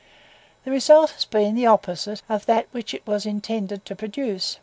The 0.65 0.71
result 0.71 1.11
has 1.11 1.25
been 1.25 1.53
the 1.53 1.67
opposite 1.67 2.23
of 2.27 2.47
that 2.47 2.65
which 2.71 2.95
it 2.95 3.05
was 3.05 3.27
intended 3.27 3.85
to 3.85 3.95
produce. 3.95 4.57